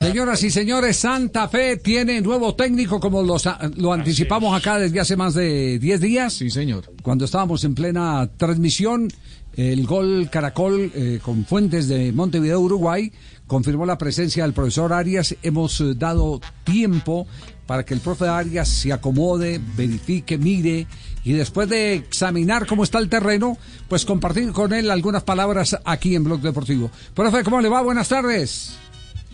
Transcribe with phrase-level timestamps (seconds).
[0.00, 5.16] Señoras y señores, Santa Fe tiene nuevo técnico como los, lo anticipamos acá desde hace
[5.16, 6.34] más de 10 días.
[6.34, 6.92] Sí, señor.
[7.02, 9.08] Cuando estábamos en plena transmisión,
[9.56, 13.10] el gol Caracol eh, con Fuentes de Montevideo, Uruguay,
[13.48, 15.34] confirmó la presencia del profesor Arias.
[15.42, 17.26] Hemos eh, dado tiempo
[17.66, 20.86] para que el profe Arias se acomode, verifique, mire
[21.24, 23.58] y después de examinar cómo está el terreno,
[23.88, 26.90] pues compartir con él algunas palabras aquí en Blog Deportivo.
[27.14, 27.82] Profe, ¿cómo le va?
[27.82, 28.78] Buenas tardes.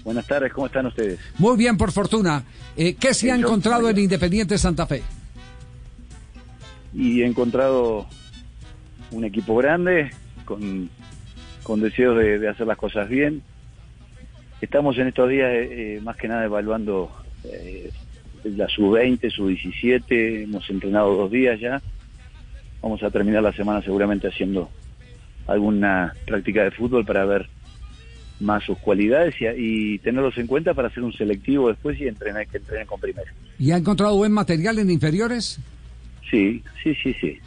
[0.04, 1.18] Buenas tardes, ¿cómo están ustedes?
[1.38, 2.44] Muy bien, por fortuna.
[2.76, 5.02] Eh, ¿Qué se ha encontrado en Independiente Santa Fe?
[6.92, 8.06] Y he encontrado
[9.10, 10.10] un equipo grande,
[10.44, 10.91] con,
[11.62, 13.42] con deseos de, hacer las cosas bien.
[14.60, 17.10] Estamos en estos días eh, eh, más que nada evaluando
[18.44, 21.80] la sub-20, sub-17, hemos entrenado dos días ya.
[22.82, 24.69] Vamos a terminar la semana seguramente haciendo
[25.47, 27.48] alguna práctica de fútbol para ver
[28.40, 32.58] más sus cualidades y, tenerlos en cuenta para hacer un selectivo después y entrenar que
[32.58, 33.30] entrenen con primero.
[33.58, 35.58] ¿Y ha encontrado buen material en inferiores?
[36.30, 37.38] Sí, sí, sí, sí.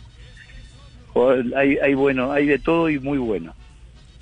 [1.56, 3.54] Hay, hay bueno, hay de todo y muy bueno.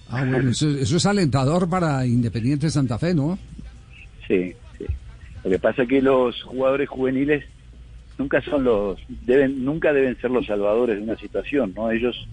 [0.10, 3.38] Ah, bueno, eso, es alentador para Independiente Santa Fe, ¿no?
[4.28, 4.86] Sí, sí.
[5.44, 7.44] Lo que pasa es que los jugadores juveniles
[8.18, 11.92] nunca son los, deben, nunca deben ser los salvadores de una situación, ¿no?
[11.92, 12.28] Ellos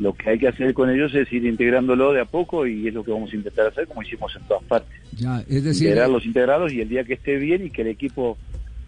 [0.00, 2.94] lo que hay que hacer con ellos es ir integrándolo de a poco y es
[2.94, 4.98] lo que vamos a intentar hacer como hicimos en todas partes.
[5.16, 8.38] Ya, es decir, Integrarlos integrados y el día que esté bien y que el equipo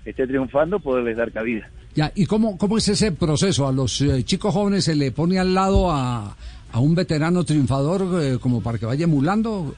[0.06, 1.68] esté triunfando, poderles dar cabida.
[1.94, 3.68] Ya, ¿y cómo, cómo es ese proceso?
[3.68, 6.34] ¿A los eh, chicos jóvenes se le pone al lado a,
[6.72, 9.74] a un veterano triunfador eh, como para que vaya emulando?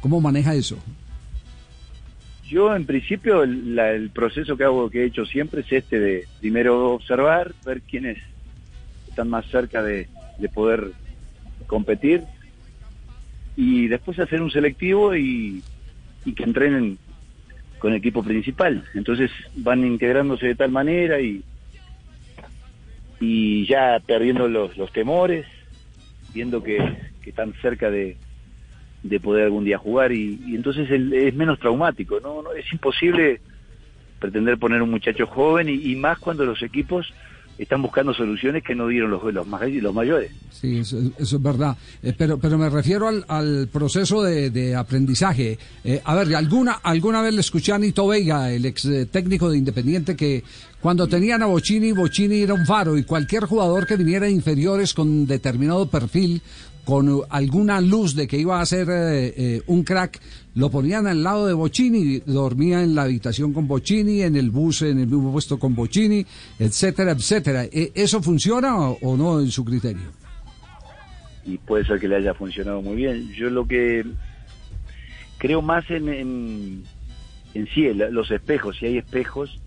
[0.00, 0.76] ¿Cómo maneja eso?
[2.44, 6.26] Yo, en principio, el, el proceso que hago, que he hecho siempre es este de
[6.40, 8.18] primero observar, ver quiénes
[9.08, 10.08] están más cerca de,
[10.38, 10.92] de poder
[11.66, 12.24] competir
[13.56, 15.62] y después hacer un selectivo y,
[16.36, 16.98] que entrenen
[17.78, 18.84] con el equipo principal.
[18.94, 21.42] Entonces van integrándose de tal manera y,
[23.20, 25.46] y ya perdiendo los, temores,
[26.34, 28.16] viendo que, están cerca de,
[29.02, 32.20] de poder algún día jugar y, entonces es menos traumático.
[32.20, 32.42] ¿no?
[32.42, 33.40] no Es imposible
[34.20, 37.12] pretender poner un muchacho joven y más cuando los equipos
[37.58, 40.30] están buscando soluciones que no dieron los, los, los mayores.
[40.50, 41.76] Sí, eso, es verdad.
[42.02, 45.58] Eh, pero, pero me refiero al, al proceso de, de aprendizaje.
[45.84, 49.50] Eh, a ver, ¿alguna, alguna vez le escuché a Nito Veiga, el ex eh, técnico
[49.50, 50.44] de Independiente, que
[50.80, 55.26] cuando tenían a Bocini, Bocini era un faro y cualquier jugador que viniera inferiores con
[55.26, 56.42] determinado perfil
[56.84, 60.20] con alguna luz de que iba a ser un crack,
[60.56, 64.82] lo ponían al lado de Bocini, dormía en la habitación con Bocini, en el bus,
[64.82, 66.24] en el mismo puesto con Bocini,
[66.58, 67.64] etcétera, etcétera.
[67.64, 70.10] ¿E, ¿Eso funciona o, no en su criterio?
[71.44, 73.30] Y puede ser que le haya funcionado muy bien.
[73.34, 74.04] Yo lo que
[75.36, 76.84] creo más en, en,
[77.52, 78.78] en sí, los espejos.
[78.78, 79.60] Si hay espejos,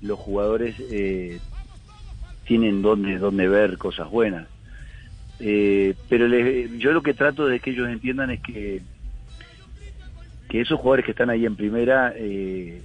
[0.00, 1.40] los jugadores eh,
[2.46, 4.46] tienen donde, donde ver cosas buenas
[5.40, 6.28] eh, pero
[6.78, 8.80] yo lo que trato de que ellos entiendan es que,
[10.54, 12.80] que esos jugadores que están ahí en primera eh,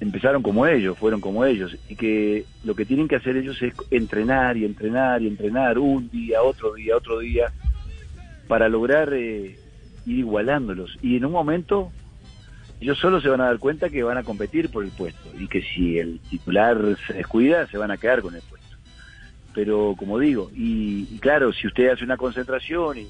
[0.00, 3.74] empezaron como ellos, fueron como ellos, y que lo que tienen que hacer ellos es
[3.90, 7.52] entrenar y entrenar y entrenar un día, otro día, otro día,
[8.48, 9.58] para lograr eh,
[10.06, 10.98] ir igualándolos.
[11.02, 11.92] Y en un momento
[12.80, 15.48] ellos solo se van a dar cuenta que van a competir por el puesto y
[15.48, 18.62] que si el titular se descuida, se van a quedar con el puesto
[19.54, 23.06] pero como digo, y, claro, si usted hace una concentración y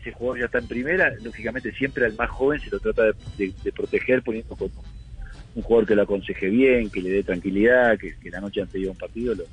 [0.00, 3.04] ese jugador ya está en primera, lógicamente siempre al más joven se lo trata
[3.38, 4.70] de, proteger poniendo como
[5.54, 8.92] un jugador que lo aconseje bien, que le dé tranquilidad, que, la noche anterior a
[8.92, 9.44] un partido lo,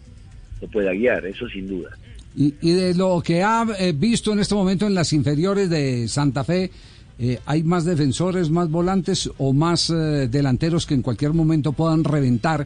[0.71, 1.89] pueda guiar, eso sin duda.
[2.35, 6.43] Y, de lo que ha eh, visto en este momento en las inferiores de Santa
[6.43, 6.71] Fe,
[7.19, 12.03] eh, ¿hay más defensores, más volantes o más eh, delanteros que en cualquier momento puedan
[12.03, 12.65] reventar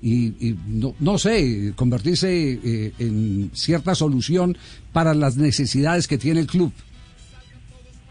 [0.00, 4.56] y, no, no, sé, convertirse en cierta solución
[4.92, 6.72] para las necesidades que tiene el club.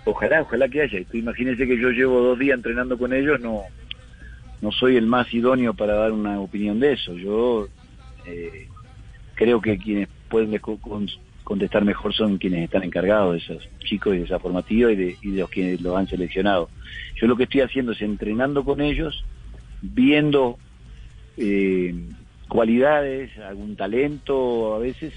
[0.07, 1.03] Ojalá, ojalá que haya.
[1.03, 3.63] Tú imagínese que yo llevo dos días entrenando con ellos, no,
[4.61, 7.13] no soy el más idóneo para dar una opinión de eso.
[7.13, 7.67] Yo
[8.25, 8.69] eh,
[9.35, 10.57] creo que quienes pueden
[11.43, 15.17] contestar mejor son quienes están encargados de esos chicos y de esa formativa y de,
[15.21, 16.69] y de los que los han seleccionado.
[17.19, 19.25] Yo lo que estoy haciendo es entrenando con ellos,
[19.81, 20.57] viendo
[21.35, 21.93] eh,
[22.47, 25.13] cualidades, algún talento a veces,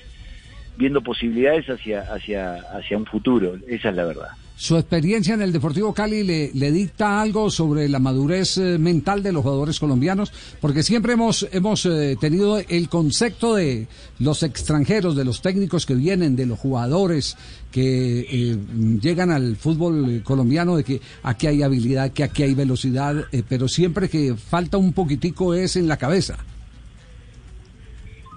[0.77, 3.55] viendo posibilidades hacia, hacia, hacia un futuro.
[3.69, 4.40] Esa es la verdad.
[4.61, 9.23] ¿Su experiencia en el Deportivo Cali le, le dicta algo sobre la madurez eh, mental
[9.23, 10.35] de los jugadores colombianos?
[10.61, 13.87] Porque siempre hemos, hemos eh, tenido el concepto de
[14.19, 17.39] los extranjeros, de los técnicos que vienen, de los jugadores
[17.73, 18.59] que eh,
[19.01, 23.17] llegan al fútbol colombiano, de que aquí hay habilidad, que aquí hay velocidad,
[23.49, 26.37] pero siempre que falta un poquitico es en la cabeza.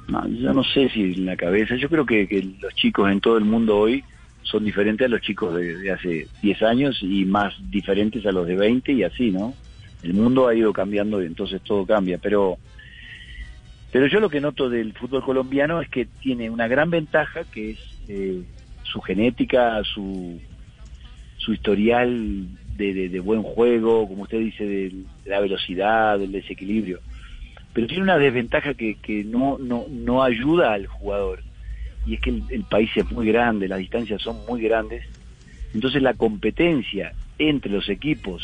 [0.07, 3.37] Yo no sé si en la cabeza, yo creo que, que los chicos en todo
[3.37, 4.05] el mundo hoy
[4.43, 8.55] son diferentes a los chicos de, hace 10 años y más diferentes a los de
[8.55, 9.53] 20 y así, ¿no?
[10.03, 12.57] El mundo ha ido cambiando y entonces todo cambia, pero
[13.91, 17.71] pero yo lo que noto del fútbol colombiano es que tiene una gran ventaja que
[17.71, 18.41] es eh,
[18.81, 20.41] su genética, su,
[21.37, 24.93] su historial de, de, buen juego, como usted dice, de,
[25.25, 27.01] la velocidad, del desequilibrio.
[27.71, 31.43] Pero tiene una desventaja que, que no, no, no ayuda al jugador
[32.05, 35.05] y es que el, país es muy grande, las distancias son muy grandes,
[35.73, 38.43] entonces la competencia entre los equipos,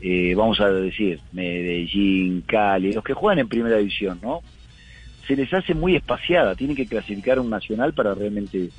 [0.00, 4.42] eh, vamos a decir, Medellín, Cali, los que juegan en primera división, ¿no?
[5.26, 8.70] Se les hace muy espaciada, tienen que clasificar un nacional para realmente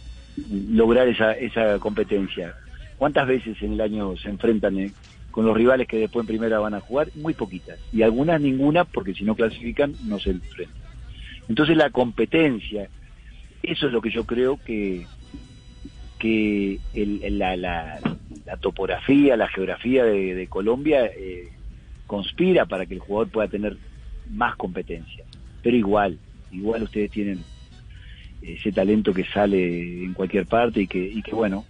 [0.69, 2.56] lograr esa, esa competencia.
[2.98, 4.92] ¿Cuántas veces en el año se enfrentan eh,
[5.31, 7.10] con los rivales que después en primera van a jugar?
[7.15, 7.80] Muy poquitas.
[7.94, 10.75] Y algunas ninguna, porque si no clasifican, no se enfrentan.
[11.48, 12.89] Entonces la competencia,
[13.64, 15.06] eso es lo que yo creo que,
[16.18, 18.00] que la,
[18.62, 21.50] topografía, la geografía de, Colombia eh,
[22.08, 23.78] conspira para que el jugador pueda tener
[24.30, 25.26] más competencia.
[25.62, 26.18] Pero igual,
[26.52, 27.44] igual ustedes tienen
[28.42, 31.66] ese talento que sale en cualquier parte y que bueno,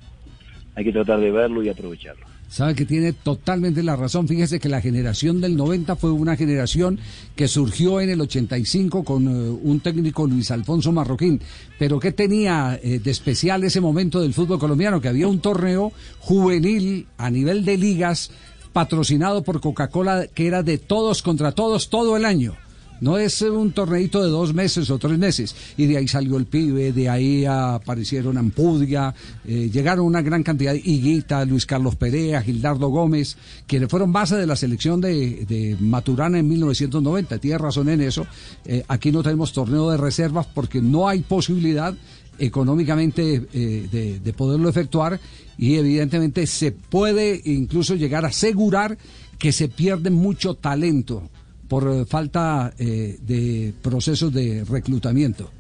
[0.76, 2.29] hay que tratar de verlo y aprovecharlo.
[2.50, 4.28] Sabe que tiene totalmente la razón.
[4.28, 7.00] Fíjese que la generación del 90 fue una generación
[7.36, 11.40] que surgió en el 85 con eh, un técnico Luis Alfonso Marroquín.
[11.78, 15.00] Pero ¿qué tenía eh, de especial ese momento del fútbol colombiano?
[15.00, 18.32] Que había un torneo juvenil a nivel de ligas
[18.74, 22.56] patrocinado por Coca-Cola que era de todos contra todos todo el año.
[23.02, 25.56] No es un torneito de dos meses o tres meses.
[25.78, 29.14] Y de ahí salió el pibe, de ahí aparecieron Ampudia,
[29.46, 33.38] eh, llegaron una gran cantidad, Higuita, Luis Carlos Perea, Gildardo Gómez,
[33.68, 37.38] quienes fueron base de la selección de, Maturana en 1990.
[37.40, 38.26] Tiene razón en eso.
[38.66, 41.96] Eh, aquí no tenemos torneo de reservas porque no hay posibilidad
[42.38, 45.20] económicamente eh, de poderlo efectuar
[45.58, 48.98] y evidentemente se puede incluso llegar a asegurar
[49.38, 51.24] que se pierde mucho talento
[51.70, 55.52] por eh, falta eh, de procesos de reclutamiento.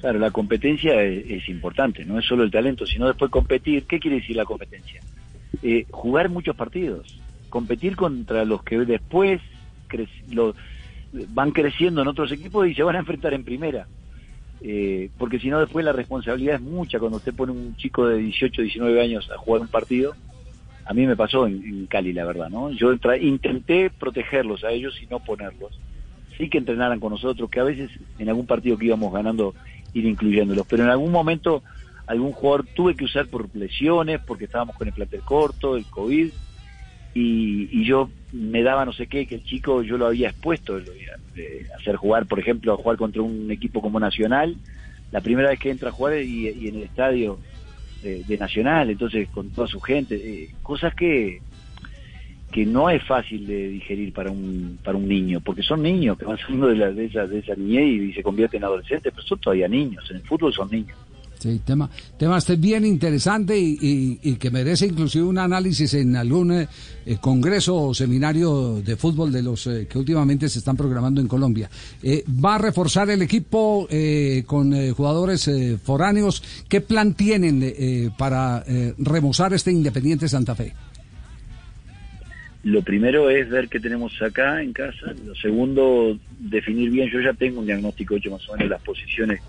[0.00, 3.84] Claro, la competencia es, importante, no es solo el talento, sino después competir.
[3.84, 5.00] ¿Qué quiere decir la competencia?
[5.62, 9.40] Eh, jugar muchos partidos, competir contra los que después
[11.28, 13.86] van creciendo en otros equipos y se van a enfrentar en primera.
[15.18, 18.62] porque si no, después la responsabilidad es mucha cuando usted pone un chico de 18,
[18.62, 20.14] 19 años a jugar un partido
[20.84, 22.70] a mí me pasó en, Cali, la verdad, ¿no?
[22.70, 25.78] Yo intenté protegerlos a ellos y no ponerlos.
[26.36, 29.54] Sí que entrenaran con nosotros, que a veces en algún partido que íbamos ganando
[29.94, 31.62] ir incluyéndolos, pero en algún momento
[32.06, 36.30] algún jugador tuve que usar por lesiones, porque estábamos con el plantel corto, el COVID,
[37.14, 40.92] y, yo me daba no sé qué, que el chico yo lo había expuesto, lo
[41.78, 44.56] hacer jugar, por ejemplo, a jugar contra un equipo como Nacional,
[45.10, 47.38] la primera vez que entra a jugar y en el estadio
[48.02, 51.40] de, Nacional, entonces con toda su gente, eh, cosas que
[52.52, 56.26] que no es fácil de digerir para un para un niño, porque son niños que
[56.26, 59.26] van saliendo de, la, de, esa, de esa niñez y, se convierten en adolescentes, pero
[59.26, 60.96] son todavía niños, en el fútbol son niños.
[61.42, 66.68] Sí, tema, tema este bien interesante y, que merece inclusive un análisis en algún eh,
[67.20, 71.68] congreso o seminario de fútbol de los eh, que últimamente se están programando en Colombia.
[72.00, 73.88] Eh, ¿Va a reforzar el equipo
[74.46, 75.50] con jugadores
[75.82, 76.64] foráneos?
[76.68, 78.64] ¿Qué plan tienen para
[78.98, 80.72] remozar este Independiente Santa Fe?
[82.62, 85.12] Lo primero es ver qué tenemos acá en casa.
[85.26, 87.10] Lo segundo, definir bien.
[87.10, 89.40] Yo ya tengo un diagnóstico hecho más o menos de las posiciones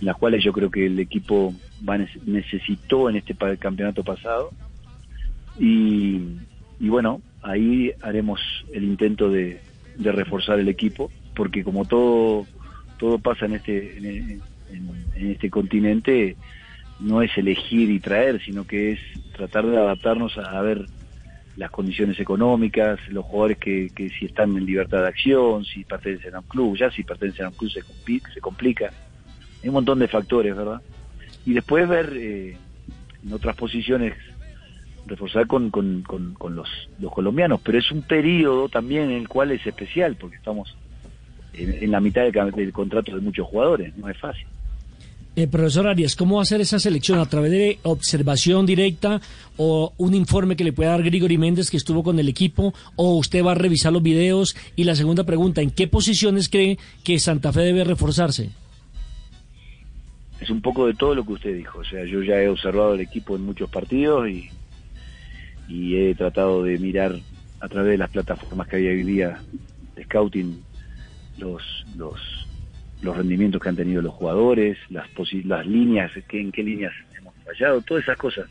[0.00, 1.54] las cuales yo creo que el equipo
[1.88, 4.50] va, necesitó en este campeonato pasado.
[5.58, 6.20] Y,
[6.80, 8.40] bueno, ahí haremos
[8.72, 9.60] el intento de,
[9.98, 12.46] reforzar el equipo, porque como todo,
[12.98, 14.42] todo pasa en este, en,
[15.14, 16.36] este continente,
[17.00, 19.00] no es elegir y traer, sino que es
[19.34, 20.84] tratar de adaptarnos a, ver
[21.56, 26.34] las condiciones económicas, los jugadores que, que si están en libertad de acción, si pertenecen
[26.34, 27.82] a un club, ya si pertenecen a un club se,
[28.34, 28.92] se complica
[29.62, 30.80] hay un montón de factores, ¿verdad?
[31.46, 32.56] y después ver eh,
[33.24, 34.14] en otras posiciones
[35.06, 39.52] reforzar con, con, con, los, los, colombianos, pero es un periodo también en el cual
[39.52, 40.74] es especial, porque estamos
[41.54, 44.44] en, la mitad del, del, contrato de muchos jugadores, no es fácil.
[45.36, 47.20] Eh, profesor Arias, ¿cómo hacer esa selección?
[47.20, 49.20] ¿A través de observación directa
[49.56, 52.74] o un informe que le pueda dar Grigori Méndez que estuvo con el equipo?
[52.96, 54.56] ¿O usted va a revisar los videos?
[54.74, 58.50] Y la segunda pregunta, ¿en qué posiciones cree que Santa Fe debe reforzarse?
[60.46, 61.80] Es un poco de todo lo que usted dijo.
[61.80, 64.28] O sea, yo ya he observado el equipo en muchos partidos
[65.68, 67.16] y he tratado de mirar
[67.58, 69.40] a través de las plataformas que hay hoy día
[69.96, 70.62] de scouting
[71.38, 71.64] los
[71.96, 72.20] los
[73.02, 75.08] los rendimientos que han tenido los jugadores, las
[75.44, 78.46] las líneas, en qué líneas hemos fallado, todas esas cosas.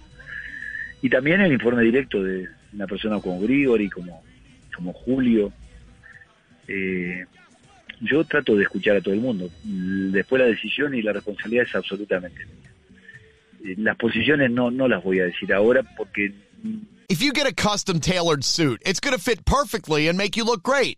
[1.02, 4.22] Y también el informe directo de una persona como Grigori, como,
[4.75, 5.54] como Julio.
[6.68, 7.24] Eh,
[8.02, 9.50] yo trato de escuchar a todo el mundo.
[9.64, 12.72] Después la decisión y la responsabilidad es absolutamente mía.
[13.66, 16.34] Eh, las posiciones no, las voy a decir ahora porque
[17.08, 20.44] If you get a custom tailored suit, it's going to fit perfectly and make you
[20.44, 20.98] look great.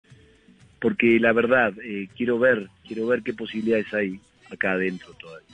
[0.81, 4.19] Porque la verdad, eh, quiero ver, quiero ver qué posibilidades hay
[4.49, 5.47] acá adentro todavía.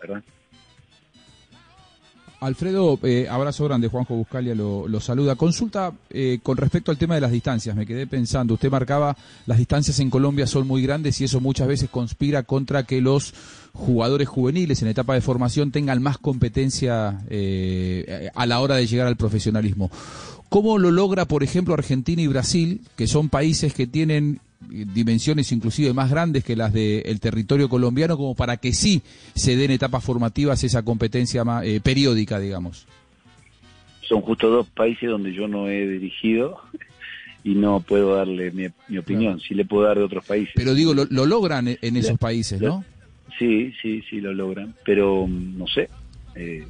[0.00, 0.22] ¿verdad?
[2.40, 5.36] Alfredo, eh, abrazo grande, Juanjo Buscalia lo, saluda.
[5.36, 9.16] Consulta eh, con respecto al tema de las distancias, me quedé pensando, usted marcaba
[9.46, 13.32] las distancias en Colombia son muy grandes y eso muchas veces conspira contra que los
[13.72, 19.06] jugadores juveniles en etapa de formación tengan más competencia eh, a la hora de llegar
[19.06, 19.90] al profesionalismo.
[20.48, 25.92] ¿Cómo lo logra, por ejemplo, Argentina y Brasil, que son países que tienen dimensiones inclusive
[25.92, 29.02] más grandes que las del territorio colombiano, como para que sí
[29.34, 32.86] se den etapas formativas esa competencia eh, periódica, digamos?
[34.02, 36.60] Son justo dos países donde yo no he dirigido
[37.42, 39.40] y no puedo darle mi, opinión.
[39.40, 40.52] Sí le puedo dar de otros países.
[40.54, 42.84] Pero digo, lo, logran en esos países, ¿no?
[43.38, 44.74] Sí, sí, sí, lo logran.
[44.84, 45.88] Pero mm, no sé,
[46.34, 46.66] eh,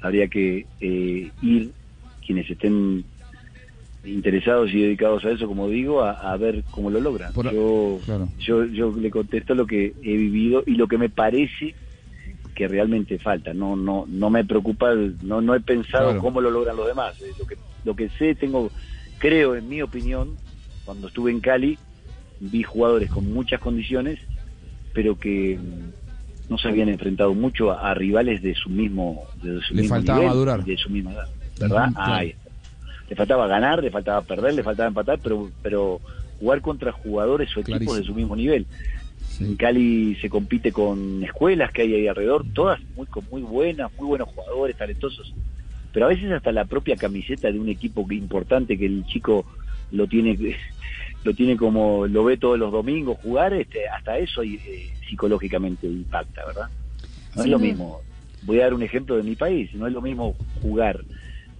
[0.00, 1.72] habría que eh, ir
[2.24, 3.04] quienes estén
[4.04, 7.32] interesados y dedicados a eso, como digo, a, ver cómo lo logran.
[7.52, 8.00] yo,
[8.38, 11.74] yo, yo le contesto lo que he vivido y lo que me parece
[12.54, 13.54] que realmente falta.
[13.54, 14.92] No, no, no me preocupa,
[15.22, 17.14] no, no he pensado cómo lo logran los demás.
[17.38, 18.70] Lo que, lo que sé, tengo,
[19.18, 20.36] creo, en mi opinión,
[20.84, 21.78] cuando estuve en Cali,
[22.40, 24.18] vi jugadores con muchas condiciones,
[24.92, 29.74] pero que mm, no se habían enfrentado mucho a, rivales de su mismo, de su
[29.74, 30.64] Le faltaba madurar.
[30.64, 31.28] de su misma edad,
[31.58, 31.90] ¿verdad?
[33.12, 36.00] Le faltaba ganar, le faltaba perder, le faltaba empatar, pero, pero
[36.40, 38.64] jugar contra jugadores o equipos de su mismo nivel.
[39.38, 44.06] En Cali se compite con escuelas que hay ahí alrededor, todas muy, muy buenas, muy
[44.06, 45.34] buenos jugadores, talentosos.
[45.92, 49.44] Pero a veces hasta la propia camiseta de un equipo importante que el chico
[49.90, 50.38] lo tiene
[51.24, 56.46] lo tiene como lo ve todos los domingos jugar, este, hasta eso eh, psicológicamente impacta,
[56.46, 56.70] ¿verdad?
[57.36, 58.00] No es lo mismo.
[58.44, 61.04] Voy a dar un ejemplo de mi país, no es lo mismo jugar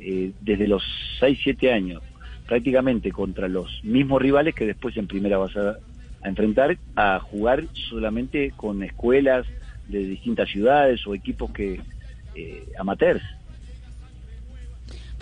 [0.04, 0.82] eh, desde los
[1.20, 2.02] 6, 7 años,
[2.46, 5.78] prácticamente contra los mismos rivales que después en primera vas a,
[6.24, 9.46] enfrentar, a jugar solamente con escuelas
[9.88, 11.80] de distintas ciudades o equipos que
[12.34, 13.22] eh, amateurs.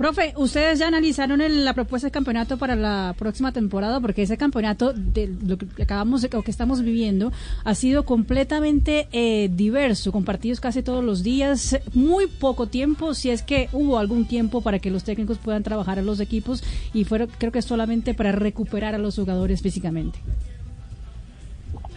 [0.01, 4.01] Profe, ¿ustedes ya analizaron la propuesta de campeonato para la próxima temporada?
[4.01, 9.51] Porque ese campeonato, de lo que acabamos lo que estamos viviendo, ha sido completamente eh,
[9.53, 14.27] diverso, con partidos casi todos los días, muy poco tiempo, si es que hubo algún
[14.27, 16.65] tiempo para que los técnicos puedan trabajar a los equipos
[16.95, 20.19] y fueron, creo que solamente para recuperar a los jugadores físicamente.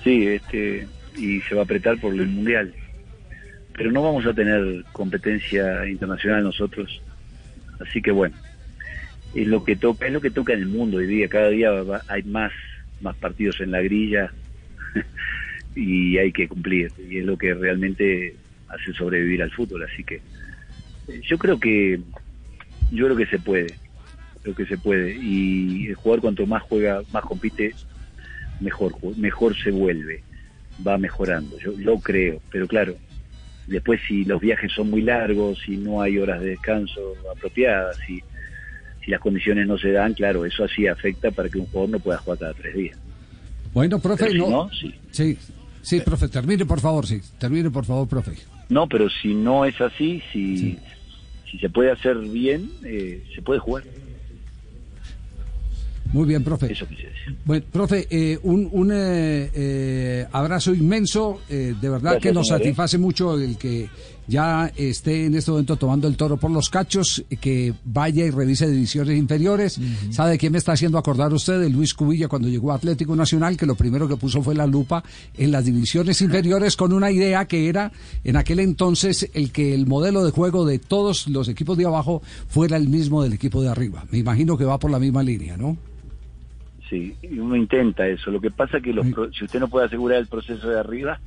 [0.03, 2.73] Sí, este, y se va a apretar por el mundial.
[3.71, 7.01] Pero no vamos a tener competencia internacional nosotros
[7.87, 8.35] Así que bueno,
[9.33, 11.71] es lo que toca, es lo que toca en el mundo hoy día, cada día
[12.07, 12.51] hay más,
[13.01, 14.31] más partidos en la grilla
[15.75, 18.35] y hay que cumplir, y es lo que realmente
[18.67, 20.15] hace sobrevivir al fútbol, así que
[21.07, 21.99] eh, yo creo que
[22.91, 23.75] yo creo que se puede,
[24.43, 27.73] creo que se puede, y el jugador cuanto más juega, más compite,
[28.59, 30.21] mejor, mejor se vuelve,
[30.85, 32.95] va mejorando, yo lo creo, pero claro,
[33.67, 38.21] Después, si los viajes son muy largos, si no hay horas de descanso apropiadas, si,
[39.03, 41.99] si las condiciones no se dan, claro, eso así afecta para que un jugador no
[41.99, 42.97] pueda jugar cada tres días.
[43.73, 44.93] Bueno, profe, no, sí.
[45.11, 45.37] sí.
[45.81, 47.21] Sí, profe, termine por favor, sí.
[47.37, 48.31] Termine por favor, profe.
[48.69, 50.79] No, pero si no es así, si,
[51.51, 53.83] si se puede hacer bien, eh, se puede jugar.
[56.13, 56.71] Muy bien, profe.
[56.71, 57.35] Eso quise decir.
[57.43, 61.41] Bueno, profe, eh, un, un eh, eh, abrazo inmenso.
[61.49, 62.63] eh, de verdad Gracias, que nos señor, ¿eh?
[62.63, 63.89] satisface mucho el que
[64.27, 68.69] ya esté en este momento tomando el toro por los cachos, que vaya y revise
[68.69, 69.79] divisiones inferiores.
[70.11, 71.59] ¿Sabe de quién me está haciendo acordar usted?
[71.59, 74.65] De Luis Cubilla cuando llegó a Atlético Nacional, que lo primero que puso fue la
[74.65, 75.03] lupa
[75.35, 77.91] en las divisiones inferiores con una idea que era
[78.23, 82.21] en aquel entonces el que el modelo de juego de todos los equipos de abajo
[82.47, 84.05] fuera el mismo del equipo de arriba.
[84.11, 85.75] Me imagino que va por la misma línea, ¿no?
[86.89, 88.29] Sí, y uno intenta eso.
[88.31, 89.05] Lo que pasa es que los
[89.37, 91.19] si usted no puede asegurar el proceso de arriba,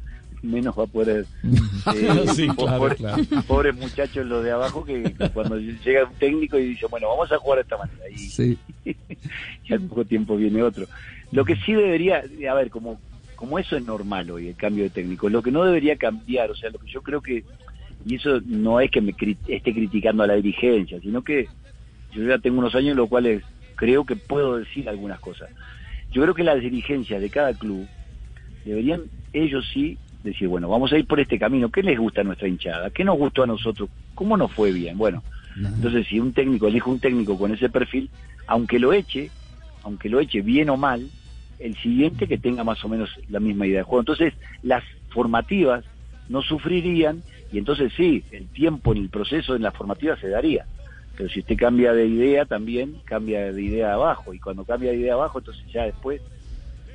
[0.43, 1.25] menos va a poder.
[1.43, 3.23] eh, Sí, claro, pobre- claro.
[3.47, 7.39] Pobres muchachos los de abajo que cuando llega un técnico y dice, bueno, vamos a
[7.39, 8.09] jugar de esta manera.
[8.11, 8.59] Y, Sí.
[8.85, 10.87] y al poco tiempo viene otro.
[11.33, 13.01] Lo que sí debería, a ver, como,
[13.35, 16.55] como eso es normal hoy, el cambio de técnico, lo que no debería cambiar, o
[16.55, 17.43] sea, lo que yo creo que,
[18.05, 21.49] y eso no es que me cri- esté criticando a la dirigencia, sino que
[22.13, 23.43] yo ya tengo unos años en los cuales
[23.77, 25.51] creo que puedo decir algunas cosas.
[26.13, 27.89] Yo creo que las dirigencias de cada club
[28.65, 32.25] deberían ellos sí decir, bueno, vamos a ir por este camino, ¿qué les gusta a
[32.25, 32.91] nuestra hinchada?
[32.91, 33.89] ¿Qué nos gustó a nosotros?
[34.15, 34.99] ¿Cómo nos fue bien?
[34.99, 35.23] Bueno,
[35.57, 38.11] entonces si un técnico elige un técnico con ese perfil,
[38.47, 39.31] aunque lo eche,
[39.83, 41.09] aunque lo eche bien o mal,
[41.59, 44.01] el siguiente que tenga más o menos la misma idea de juego.
[44.01, 45.85] Entonces, las formativas
[46.29, 50.67] no sufrirían y entonces sí, el tiempo en el proceso en las formativas se daría.
[51.17, 54.35] Pero si usted cambia de idea, también cambia de idea abajo.
[54.35, 56.21] Y cuando cambia de idea abajo, entonces ya después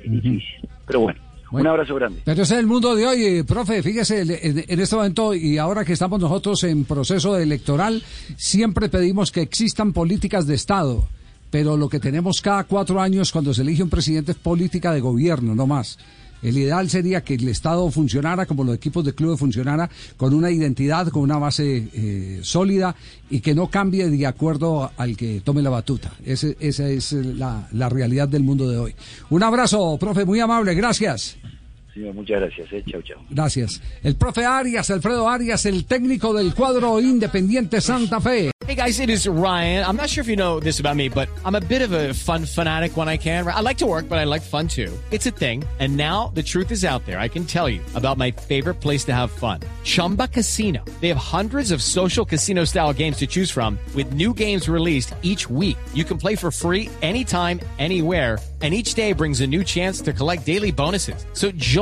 [0.04, 0.42] es difícil.
[0.86, 1.68] Pero bueno, Bueno.
[1.68, 2.20] un abrazo grande.
[2.24, 3.82] Pero ese es el mundo de hoy, eh, profe.
[3.82, 8.02] Fíjese, en, en este momento y ahora que estamos nosotros en proceso electoral,
[8.36, 11.08] siempre pedimos que existan políticas de Estado.
[11.50, 15.00] Pero lo que tenemos cada cuatro años cuando se elige un presidente es política de
[15.00, 15.98] gobierno, no más.
[16.42, 20.50] El ideal sería que el Estado funcionara como los equipos de clubes funcionara con una
[20.50, 22.94] identidad, con una base eh, sólida
[23.30, 26.12] y que no cambie de acuerdo al que tome la batuta.
[26.24, 28.94] Ese- esa es la, la realidad del mundo de hoy.
[29.30, 31.36] Un abrazo, profe, muy amable, gracias.
[31.94, 32.72] Señor, muchas gracias.
[32.72, 32.82] Eh.
[32.86, 33.18] Chau, chau.
[33.30, 33.80] Gracias.
[34.02, 38.50] El profe Arias, Alfredo Arias, el técnico del cuadro Independiente Santa Fe.
[38.66, 39.84] Hey guys, it is Ryan.
[39.84, 42.14] I'm not sure if you know this about me, but I'm a bit of a
[42.14, 43.46] fun fanatic when I can.
[43.46, 44.96] I like to work, but I like fun too.
[45.10, 45.64] It's a thing.
[45.80, 47.18] And now the truth is out there.
[47.18, 49.60] I can tell you about my favorite place to have fun.
[49.82, 50.82] Chumba Casino.
[51.00, 55.12] They have hundreds of social casino style games to choose from with new games released
[55.22, 55.76] each week.
[55.92, 60.12] You can play for free anytime, anywhere and each day brings a new chance to
[60.12, 61.26] collect daily bonuses.
[61.32, 61.81] So join